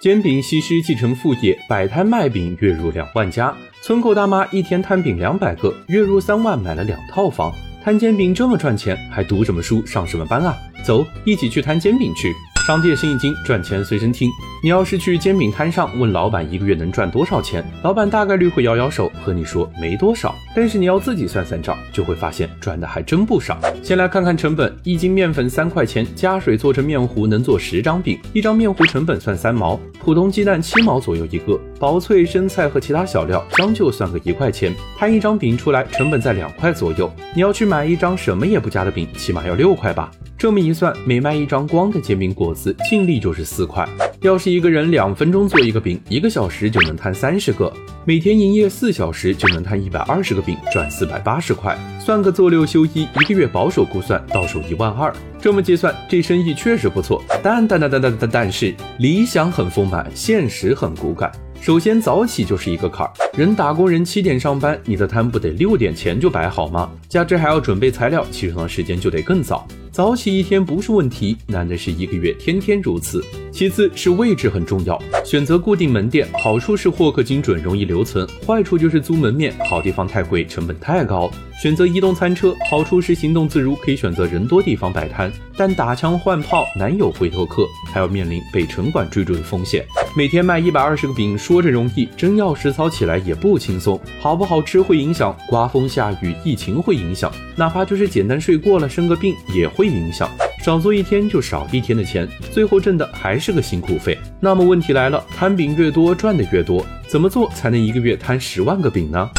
[0.00, 3.52] 煎饼西施继承父业，摆摊卖饼，月入两万加。
[3.82, 7.52] 村口大妈一天摊饼两百个，月入三万，买了两套房。
[7.82, 10.56] 摊煎饼这么赚钱，还读什么书，上什么班啊？
[10.84, 12.32] 走，一起去摊煎饼去。
[12.68, 14.30] 商界生意经，赚钱随身听。
[14.62, 20.34] 你要是去煎饼摊上问老板一个月能赚多少钱，老板大概率会摇摇手和你说没多少。
[20.54, 23.58] 但是你要自己算算账，就会发现赚的还真不少。
[23.82, 29.80] 先来看看成本，一斤面粉三块钱，加水做成面糊能做十张饼，一张面糊成本算三毛。
[29.98, 37.10] 普通鸡蛋七毛左右一个，薄脆生菜和其他小料将就算个一块钱，摊一张饼出来成本在两块左右。
[37.34, 40.10] 你要去买一张什么也不加的饼，起码要六块吧。
[40.38, 43.84] 这么一算，每卖一张光的煎饼果子，净利就是四块。
[44.20, 47.72] 要是一个人两分钟做一个饼，一个小时就能摊三十个，
[48.04, 51.76] 每天营业四小时就能摊一百二十个饼，赚四百八十块。
[51.98, 55.12] 算个做六休一，一个月保守估算到手一万二。
[55.40, 57.20] 这么计算，这生意确实不错。
[57.42, 61.32] 但但但但但但但是，理想很丰满，现实很骨感。
[61.60, 63.12] 首先，早起就是一个坎儿。
[63.36, 66.88] 人打工人七点上班，你的摊不得六点前就摆好吗？
[67.08, 69.66] 加之还要准备材料，起床的时间就得更早。
[69.98, 73.20] 早起一天不是问题，难的是一个月天天如此。
[73.50, 81.28] 其次是位置很重要，选择固定门店，好处是获客精准，容易留存；坏处就是租门面，好地方太贵，成本太高。
[81.60, 89.84] 选择移动餐车，好处是行动自如，可以选择人多地方摆摊，但打枪换炮难有回头客，还要面临被城管追逐的风险。
[90.16, 94.00] 每天卖一百二十个饼，说着容易，真要实操起来也不轻松。
[94.20, 99.88] 好不好吃会影响，刮风下雨、疫情会影响，哪怕就是简单睡过了生个病也会。
[99.88, 100.30] 影响
[100.62, 104.18] 少做一天就少一天的钱，最后挣的还是个辛苦费。
[104.38, 109.30] 那么问题来了，摊饼越多赚的越多，怎么做才能一个月摊十万个饼呢？